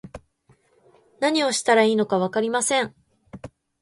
[1.19, 2.95] 何をしたらいいのかわかりません